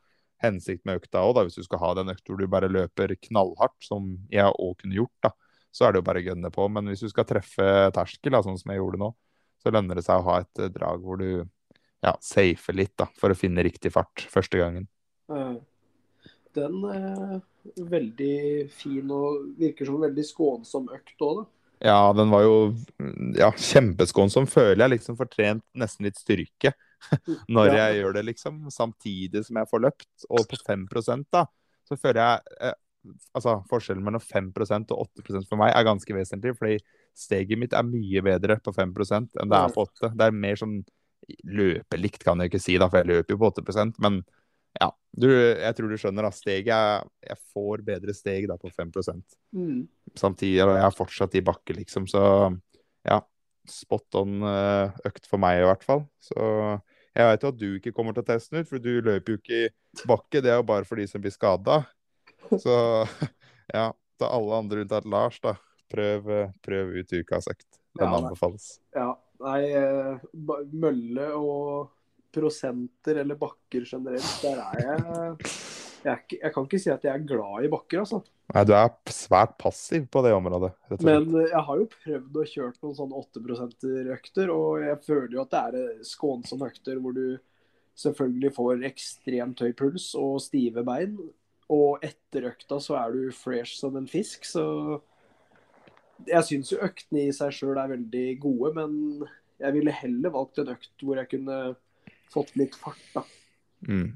[0.44, 1.40] hensikt med økta òg.
[1.48, 5.00] Hvis du skal ha den økta hvor du bare løper knallhardt, som jeg òg kunne
[5.00, 5.32] gjort, da,
[5.74, 6.68] så er det jo bare å gønne på.
[6.70, 9.10] Men hvis du skal treffe terskel, da, sånn som jeg gjorde nå,
[9.64, 11.28] så lønner det seg å ha et eh, drag hvor du
[12.04, 14.86] ja, safer litt, da, for å finne riktig fart første gangen.
[15.34, 15.56] Eh,
[16.54, 17.40] Den er
[17.90, 18.36] veldig
[18.74, 21.50] fin og virker som en veldig skånsom økt òg, da.
[21.84, 22.54] Ja, den var jo
[23.36, 24.46] ja, kjempeskånsom.
[24.48, 26.72] Føler jeg liksom får trent nesten litt styrke
[27.52, 28.62] når jeg gjør det, liksom.
[28.72, 30.08] Samtidig som jeg får løpt.
[30.30, 31.44] Og på 5% da,
[31.88, 32.80] så føler jeg eh,
[33.36, 36.54] Altså, forskjellen mellom 5 og 8% for meg er ganske vesentlig.
[36.56, 36.78] Fordi
[37.12, 40.14] steget mitt er mye bedre på 5 enn det er på 8.
[40.16, 40.78] Det er mer sånn
[41.44, 44.22] løpelikt, kan jeg ikke si, da, for jeg løper jo på 8% Men
[44.80, 46.30] ja, du, jeg tror du skjønner, da.
[46.34, 48.92] Steget er Jeg får bedre steg da på 5
[49.54, 49.87] Mm.
[50.18, 52.06] samtidig, og jeg er fortsatt i bakke, liksom.
[52.10, 52.22] Så
[53.06, 53.20] ja,
[53.70, 56.04] spot on eh, økt for meg i hvert fall.
[56.20, 56.37] Så
[57.14, 59.37] jeg vet jo at du ikke kommer til å teste den ut, for du løper
[59.37, 60.42] jo ikke i bakke.
[60.42, 61.84] Det er jo bare for de som blir skada.
[62.58, 62.74] Så
[63.78, 65.54] ja, til alle andre unntatt Lars, da.
[65.94, 67.68] Prøv, eh, prøv ut ukas økt.
[67.94, 68.64] Den Ja, anbefales.
[68.96, 69.12] Ja,
[69.44, 70.24] nei, eh,
[70.74, 71.92] mølle og
[72.35, 75.55] prosenter eller bakker generelt, der er jeg
[76.05, 78.20] jeg, jeg kan ikke si at jeg er glad i bakker, altså.
[78.53, 80.70] Nei, du er svært passiv på det området.
[81.01, 85.37] Men eh, jeg har jo prøvd å kjøre noen sånne 8 %-økter, og jeg føler
[85.37, 87.38] jo at det er eh, skånsomme økter hvor du
[88.01, 91.16] selvfølgelig får ekstremt høy puls og stive bein.
[91.73, 94.66] Og etter økta så er du fresh som en fisk, så
[96.29, 99.25] jeg syns jo øktene i seg sjøl er veldig gode, men
[99.62, 101.59] jeg ville heller valgt en økt hvor jeg kunne
[102.35, 103.25] fått litt fart, da.
[103.88, 104.11] Mm.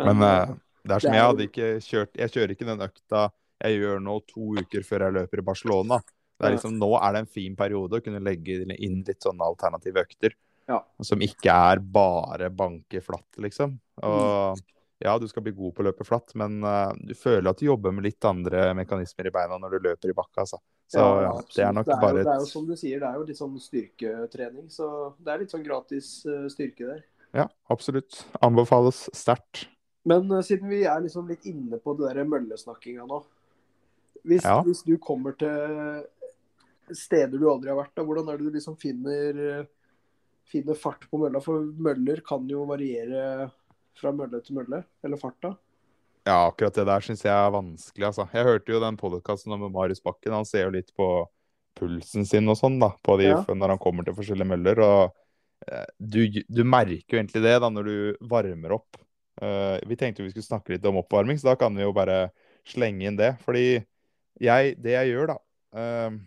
[0.00, 2.84] Men eh, det er som det er jeg hadde ikke kjørt Jeg kjører ikke den
[2.84, 3.22] økta
[3.60, 5.98] jeg gjør nå to uker før jeg løper i Barcelona.
[6.40, 9.44] Det er liksom, nå er det en fin periode å kunne legge inn litt sånne
[9.44, 10.36] alternative økter.
[10.70, 10.78] Ja.
[11.04, 13.74] Som ikke er bare banke flatt, liksom.
[14.00, 14.62] Og Mm.
[15.04, 17.66] ja, du skal bli god på å løpe flatt, men uh, du føler at du
[17.66, 20.60] jobber med litt andre mekanismer i beina når du løper i bakka, altså.
[20.88, 23.00] Så ja, det er nok det er, bare jo, det er jo som du sier,
[23.00, 24.70] det er jo litt sånn styrketrening.
[24.72, 24.88] Så
[25.20, 27.04] det er litt sånn gratis uh, styrke der.
[27.36, 28.24] Ja, absolutt.
[28.42, 29.68] Anbefales sterkt.
[30.08, 33.20] Men uh, siden vi er liksom litt inne på det der møllesnakkinga nå.
[34.24, 34.60] Hvis, Ja.
[34.66, 36.04] hvis du kommer til
[36.92, 39.66] steder du aldri har vært, da, hvordan er det du liksom finner, eh,
[40.50, 41.40] finner fart på mølla?
[41.40, 43.50] For møller kan jo variere
[43.96, 45.54] fra mølle til mølle, eller farta.
[46.26, 48.26] Ja, akkurat det der syns jeg er vanskelig, altså.
[48.34, 50.34] Jeg hørte jo den podkasten med Marius Bakken.
[50.34, 51.06] Han ser jo litt på
[51.78, 53.40] pulsen sin og sånn, da, på de, Ja.
[53.48, 54.80] når han kommer til forskjellige møller.
[54.84, 55.14] Og
[55.98, 59.00] du, du merker jo egentlig det da når du varmer opp.
[59.40, 62.28] Eh, vi tenkte vi skulle snakke litt om oppvarming, så da kan vi jo bare
[62.68, 63.34] slenge inn det.
[63.44, 63.80] Fordi
[64.40, 65.38] jeg, det jeg gjør, da
[65.80, 66.18] eh,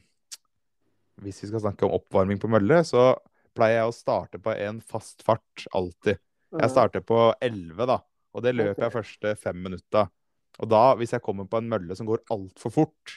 [1.24, 3.13] Hvis vi skal snakke om oppvarming på mølle, så
[3.54, 6.17] pleier jeg å starte på en fast fart alltid.
[6.54, 8.00] Jeg starter på 11, da.
[8.34, 10.08] Og det løper jeg første fem minutta.
[10.62, 13.13] Og da, hvis jeg kommer på en mølle som går altfor fort,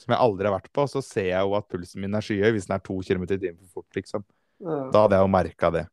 [0.00, 2.54] som jeg aldri har vært på, så ser jeg jo at pulsen min er skyhøy
[2.54, 4.24] hvis den er to km i timen for fort, liksom.
[4.60, 5.86] Da hadde jeg jo merka det.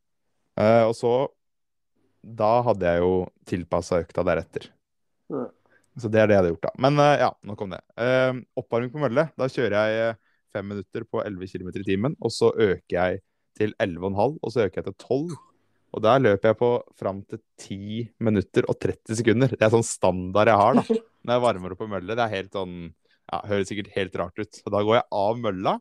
[0.59, 1.11] Eh, og så
[2.27, 3.11] Da hadde jeg jo
[3.47, 4.65] tilpassa økta deretter.
[5.97, 6.71] Så det er det jeg hadde gjort, da.
[6.83, 7.79] Men eh, ja, nok om det.
[8.03, 9.29] Eh, oppvarming på mølle.
[9.39, 10.17] Da kjører jeg
[10.53, 13.21] fem minutter på 11 km i timen, og så øker jeg
[13.57, 15.37] til 11,5, og så øker jeg til 12.
[15.95, 19.53] Og der løper jeg på fram til 10 minutter og 30 sekunder.
[19.55, 20.83] Det er sånn standard jeg har da,
[21.23, 22.17] når jeg varmer opp på mølle.
[22.17, 24.61] Det er helt sånn ja, Høres sikkert helt rart ut.
[24.65, 25.77] Og da går jeg av mølla,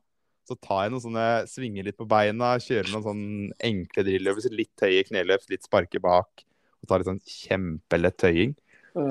[0.47, 3.25] så tar jeg noen sånne svinger litt på beina, kjører noen sånn
[3.67, 4.55] enkle drilløvelser.
[4.55, 6.45] Litt høye kneløft, litt sparke bak.
[6.83, 8.55] Og tar litt sånn kjempelett tøying.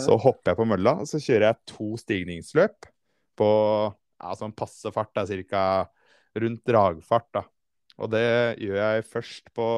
[0.02, 2.88] Så hopper jeg på mølla, og så kjører jeg to stigningsløp
[3.38, 3.50] på
[3.91, 5.62] ja, sånn passe fart, da, cirka
[6.41, 7.28] rundt dragfart.
[7.36, 7.43] da.
[8.02, 8.26] Og det
[8.63, 9.69] gjør jeg først på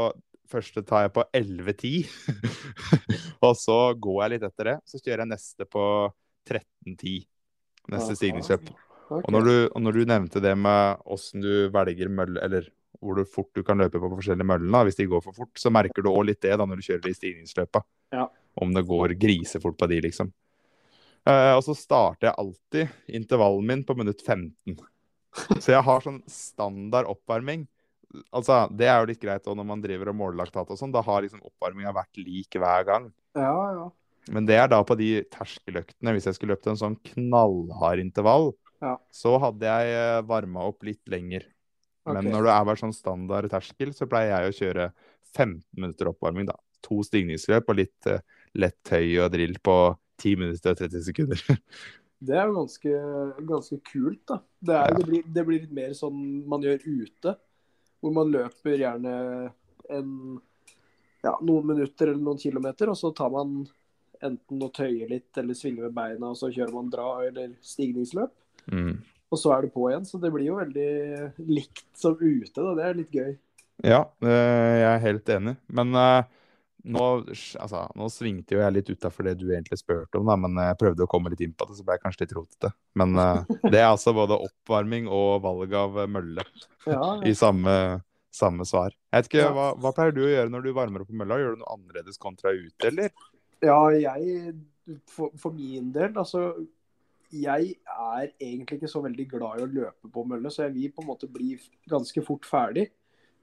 [0.48, 2.06] Første tar jeg på 11.10,
[3.46, 4.76] og så går jeg litt etter det.
[4.88, 5.84] Så kjører jeg neste på
[6.48, 7.26] 13.10.
[7.92, 8.72] Neste stigningsløp.
[9.08, 9.22] Ok.
[9.22, 12.68] Og når, du, og når du nevnte det med åssen du velger mølle, eller
[13.00, 15.54] hvor du fort du kan løpe på forskjellige møllene, da, hvis de går for fort,
[15.60, 17.84] så merker du òg litt det da når du kjører de stigningsløpa.
[18.16, 18.28] Ja.
[18.58, 20.32] Om det går grisefort på de, liksom.
[21.28, 24.78] Eh, og så starter jeg alltid intervallen min på minutt 15.
[25.62, 27.68] Så jeg har sånn standard oppvarming.
[28.32, 30.94] altså, det er jo litt greit også når man driver og måler laktat og sånn.
[30.96, 33.10] Da har liksom oppvarminga vært lik hver gang.
[33.38, 33.88] Ja, ja.
[34.34, 36.16] Men det er da på de terskeløktene.
[36.16, 38.52] Hvis jeg skulle løpt en sånn knallhard intervall,
[38.84, 38.96] Ja.
[39.10, 41.48] så hadde jeg varma opp litt lenger.
[42.08, 44.90] Men når det er bare sånn standard terskel, så pleier jeg å kjøre
[45.36, 46.56] 15 minutter oppvarming, da.
[46.88, 48.22] To stigningsløp og litt uh,
[48.56, 49.76] lett tøy og drill på
[50.22, 51.42] 10 minutter og 30 sekunder.
[52.18, 52.94] Det er jo ganske,
[53.46, 54.40] ganske kult, da.
[54.60, 54.96] Det, er, Ja.
[54.98, 57.36] det, blir, det blir litt mer sånn man gjør ute.
[58.02, 59.12] Hvor man løper gjerne
[59.94, 60.10] en,
[61.26, 63.60] ja, noen minutter eller noen kilometer, og så tar man
[64.26, 68.34] enten å tøye litt eller svinge med beina, og så kjører man dra- eller stigningsløp.
[68.72, 68.96] Mm.
[69.28, 70.08] Og så er du på igjen.
[70.08, 70.90] Så det blir jo veldig
[71.50, 72.74] likt som ute, da.
[72.78, 73.36] Det er litt gøy.
[73.86, 75.54] Ja, jeg er helt enig.
[75.70, 76.30] Men eh,
[76.88, 77.06] nå,
[77.60, 80.80] altså, nå svingte jo jeg litt utafor det du egentlig spurte om, da, men jeg
[80.80, 82.72] prøvde å komme litt inn på det, så ble jeg kanskje litt rotete.
[83.00, 86.46] Men eh, det er altså både oppvarming og valg av mølle
[86.88, 87.76] Ja, i samme,
[88.34, 88.96] samme svar.
[89.12, 91.42] Jeg vet ikke, hva, hva pleier du å gjøre når du varmer opp på mølla?
[91.42, 93.12] Gjør du noe annerledes kontra ute, eller?
[93.66, 94.56] Ja, jeg
[95.12, 96.54] for, for min del, altså
[97.34, 100.94] Jeg er egentlig ikke så veldig glad i å løpe på mølle, så jeg vil
[100.96, 101.58] på en måte bli
[101.90, 102.88] ganske fort ferdig.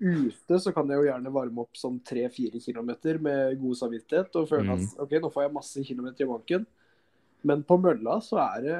[0.01, 2.91] Ute så kan jeg jo gjerne varme opp sånn 3-4 km
[3.23, 6.67] med god samvittighet og føle at OK, nå får jeg masse kilometer i banken.
[7.45, 8.79] Men på mølla så er det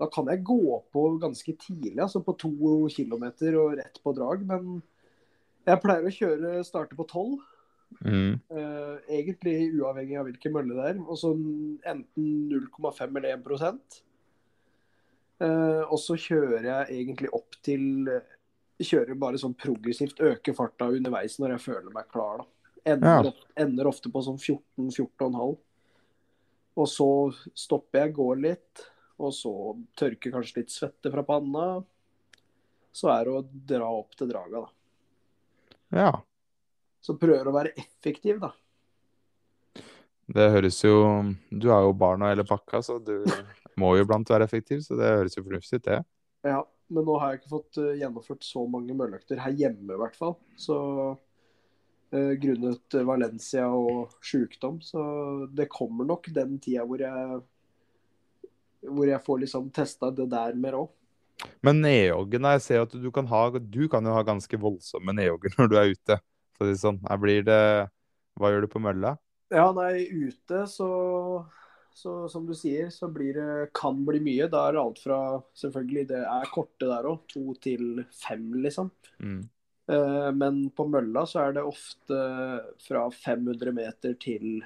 [0.00, 2.52] Da kan jeg gå på ganske tidlig, altså på to
[2.88, 4.46] kilometer og rett på drag.
[4.48, 4.78] Men
[5.68, 7.42] jeg pleier å kjøre starte på tolv.
[8.00, 8.38] Mm.
[8.48, 11.00] Eh, egentlig uavhengig av hvilken mølle det er.
[11.04, 13.98] Og så enten 0,5 eller 1
[15.42, 18.06] uh, Og så kjører jeg egentlig opp til
[18.80, 22.40] Kjører bare sånn progressivt, øker farta underveis når jeg føler meg klar.
[22.40, 22.46] da.
[22.94, 23.32] Ender, Ja.
[23.60, 25.58] ender ofte på sånn 14-14,5.
[26.80, 27.08] Og så
[27.52, 28.84] stopper jeg, går litt,
[29.20, 29.52] og så
[30.00, 31.84] tørker kanskje litt svette fra panna.
[32.90, 34.70] Så er det å dra opp til draga, da.
[35.92, 36.10] Ja.
[37.00, 38.52] Så prøver å være effektiv, da.
[40.30, 40.94] Det høres jo
[41.50, 43.24] Du har jo barn og hele pakka, så du
[43.80, 46.02] må jo blant være effektiv, så det høres jo fornuftig ut, det.
[46.46, 46.60] Ja,
[46.90, 50.16] men nå har jeg ikke fått eh, gjennomført så mange mølløkter her hjemme, i hvert
[50.18, 50.36] fall.
[50.60, 50.76] Så
[52.14, 55.02] eh, grunnet Valencia og sykdom, så
[55.56, 57.40] det kommer nok den tida hvor jeg
[58.80, 60.88] hvor jeg får liksom testa det der mer òg.
[61.64, 65.54] Men nedjoggen, jeg ser at du kan ha Du kan jo ha ganske voldsomme nedjogger
[65.58, 66.18] når du er ute.
[66.60, 67.60] Så det er sånn, her blir det
[68.36, 69.14] Hva gjør du på mølla?
[69.50, 70.88] Ja, nei, ute så,
[71.96, 74.46] så som du sier, så blir det kan bli mye.
[74.52, 75.20] Da er det alt fra
[75.58, 77.24] Selvfølgelig, det er korte der òg.
[77.32, 78.92] To til fem, liksom.
[79.18, 79.40] Mm.
[79.90, 82.20] Eh, Men på mølla så er det ofte
[82.86, 84.60] fra 500 meter til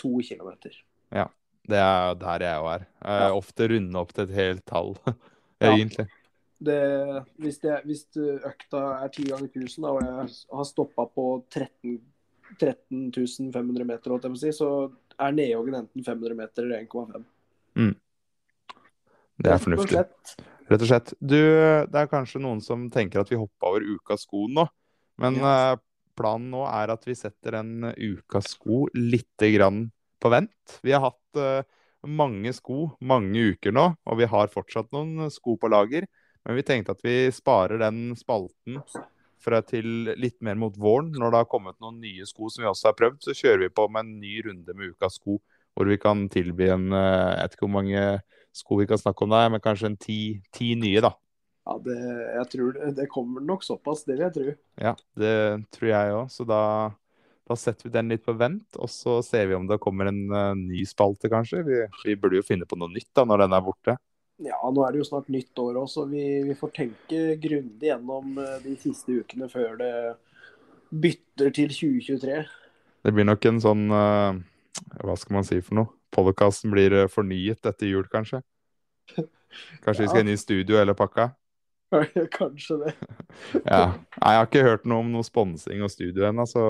[0.00, 0.74] to kilometer.
[1.14, 1.28] Ja.
[1.70, 2.86] Det er der jeg òg er.
[3.06, 3.34] Jeg Ja.
[3.38, 4.96] ofte runde opp til et helt tall,
[5.62, 5.76] Ja.
[6.62, 6.78] Det,
[7.42, 8.04] hvis, det, hvis
[8.46, 11.96] økta er 10 ganger 1000 da, og jeg har stoppa på 13,
[12.60, 14.68] 13 500 meter, si, så
[15.18, 17.24] er nedjoggen enten 500 meter eller 1,5.
[19.42, 20.04] Det er fornuftig.
[20.70, 21.12] Rett og slett.
[21.18, 21.38] Du,
[21.90, 24.68] det er kanskje noen som tenker at vi hoppa over ukas sko nå.
[25.20, 25.72] Men Ja.
[25.72, 25.80] eh,
[26.16, 29.90] planen nå er at vi setter en ukas sko litt grann
[30.22, 30.78] på vent.
[30.84, 31.64] Vi har hatt eh,
[32.06, 36.06] mange sko mange uker nå, og vi har fortsatt noen sko på lager.
[36.46, 38.80] Men vi tenkte at vi sparer den spalten
[39.42, 41.12] fra til litt mer mot våren.
[41.14, 43.74] Når det har kommet noen nye sko som vi også har prøvd, så kjører vi
[43.74, 45.38] på med en ny runde med ukas sko.
[45.72, 48.06] Hvor vi kan tilby en eh, Jeg vet ikke hvor mange
[48.52, 50.18] sko vi kan snakke om der, men kanskje en ti,
[50.52, 51.14] ti nye, da.
[51.62, 51.98] Ja, det,
[52.34, 54.54] jeg tror det, det kommer nok såpass, det vil jeg tro.
[54.82, 55.36] Ja, det
[55.72, 56.26] tror jeg òg.
[56.34, 56.62] Så da,
[57.48, 60.22] da setter vi den litt på vent, og så ser vi om det kommer en
[60.34, 61.62] uh, ny spalte, kanskje.
[61.64, 63.96] Vi, vi burde jo finne på noe nytt da, når den er borte.
[64.42, 67.90] Ja, nå er det jo snart nytt år òg, så vi, vi får tenke grundig
[67.90, 69.92] gjennom eh, de siste ukene før det
[70.92, 72.40] bytter til 2023.
[73.02, 74.40] Det blir nok en sånn eh,
[75.02, 75.92] Hva skal man si for noe?
[76.12, 78.42] Podcasten blir eh, fornyet etter jul, kanskje?
[79.84, 81.30] Kanskje vi skal inn i studio hele pakka?
[82.38, 82.96] Kanskje det.
[83.68, 83.84] Ja.
[84.18, 86.64] Nei, jeg har ikke hørt noe om noe sponsing og studio ennå, så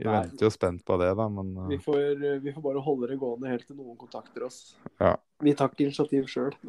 [0.00, 0.20] vi Nei.
[0.22, 1.26] venter jo spent på det, da.
[1.28, 4.60] Men Vi eh, får, vi får bare holde det gående helt til noen kontakter oss.
[4.96, 5.12] Ja.
[5.44, 6.54] Vi tar ikke initiativ sjøl.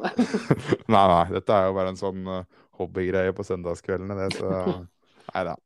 [0.92, 1.22] Nei, nei.
[1.32, 2.42] Dette er jo bare en sånn uh,
[2.76, 4.50] hobbygreie på søndagskveldene, det, så
[5.32, 5.56] Nei da.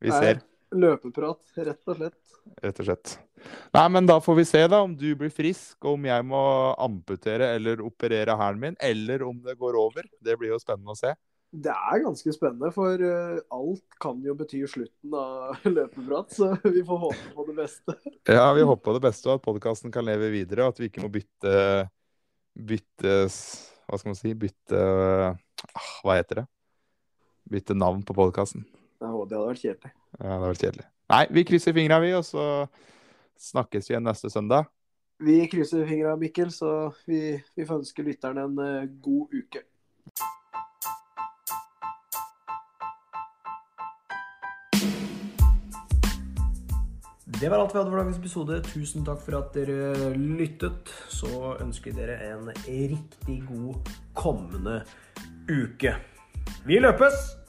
[0.00, 0.44] Vi ser.
[0.70, 2.38] Løpeprat, rett og slett.
[2.62, 3.16] rett og slett.
[3.74, 6.44] Nei, men da får vi se da om du blir frisk, og om jeg må
[6.78, 10.06] amputere eller operere hælen min, eller om det går over.
[10.22, 11.16] Det blir jo spennende å se.
[11.50, 16.84] Det er ganske spennende, for eh, alt kan jo bety slutten av løpeprat, så vi
[16.86, 17.96] får håpe på det beste.
[18.30, 20.90] Ja, vi håper på det beste, og at podkasten kan leve videre, og at vi
[20.92, 21.56] ikke må bytte
[22.60, 24.32] bytte Hva skal man si?
[24.38, 26.48] Bytte ah, Hva heter det?
[27.50, 28.64] bytte navn på podkasten.
[29.00, 29.90] Ja, det hadde vært kjedelig.
[29.90, 30.84] Ja, det hadde vært kjedelig.
[31.10, 32.44] Nei, vi krysser fingra, vi, og så
[33.50, 34.68] snakkes vi igjen neste søndag.
[35.20, 39.64] Vi krysser fingra, Mikkel, så vi, vi får ønske lytterne en eh, god uke.
[47.40, 48.56] Det var alt vi hadde for dagens episode.
[48.68, 50.90] Tusen takk for at dere lyttet.
[51.08, 54.82] Så ønsker dere en riktig god kommende
[55.48, 55.94] uke.
[56.68, 57.39] Vi løpes!